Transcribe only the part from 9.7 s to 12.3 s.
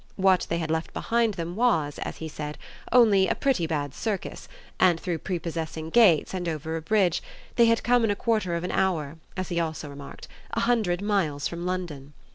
remarked, a hundred miles from London.